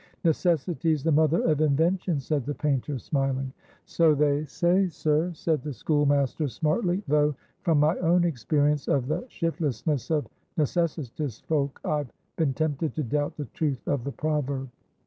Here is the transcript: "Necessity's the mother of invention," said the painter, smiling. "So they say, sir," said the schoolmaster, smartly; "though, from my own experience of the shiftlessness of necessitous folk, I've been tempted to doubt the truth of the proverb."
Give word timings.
"Necessity's 0.23 1.03
the 1.03 1.11
mother 1.11 1.43
of 1.43 1.61
invention," 1.61 2.19
said 2.19 2.43
the 2.47 2.55
painter, 2.55 2.97
smiling. 2.97 3.53
"So 3.85 4.15
they 4.15 4.45
say, 4.45 4.89
sir," 4.89 5.31
said 5.35 5.61
the 5.61 5.73
schoolmaster, 5.73 6.47
smartly; 6.47 7.03
"though, 7.07 7.35
from 7.61 7.79
my 7.79 7.95
own 7.99 8.23
experience 8.23 8.87
of 8.87 9.05
the 9.07 9.27
shiftlessness 9.29 10.09
of 10.09 10.25
necessitous 10.57 11.41
folk, 11.41 11.79
I've 11.85 12.09
been 12.35 12.55
tempted 12.55 12.95
to 12.95 13.03
doubt 13.03 13.37
the 13.37 13.45
truth 13.45 13.87
of 13.87 14.03
the 14.03 14.11
proverb." 14.11 14.71